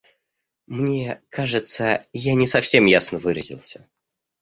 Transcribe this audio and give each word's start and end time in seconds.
Мне 0.65 1.21
кажется, 1.29 2.01
я 2.11 2.33
не 2.33 2.47
совсем 2.47 2.87
ясно 2.87 3.19
выразился. 3.19 3.87